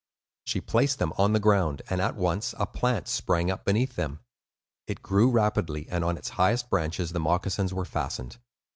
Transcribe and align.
She 0.47 0.61
placed 0.61 0.97
them 0.97 1.13
on 1.19 1.33
the 1.33 1.39
ground, 1.39 1.83
and 1.87 2.01
at 2.01 2.15
once 2.15 2.55
a 2.57 2.65
plant 2.65 3.07
sprang 3.07 3.51
up 3.51 3.63
beneath 3.65 3.95
them. 3.97 4.21
It 4.87 5.03
grew 5.03 5.29
rapidly, 5.29 5.87
and 5.91 6.03
on 6.03 6.17
its 6.17 6.29
highest 6.41 6.71
branches 6.71 7.11
the 7.11 7.19
moccasins 7.19 7.71
were 7.71 7.85
fastened. 7.85 8.39